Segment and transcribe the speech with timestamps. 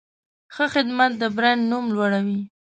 [0.53, 2.39] ښه خدمت د برانډ نوم لوړوي.